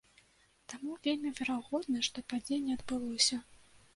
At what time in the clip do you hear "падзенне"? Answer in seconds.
2.33-2.73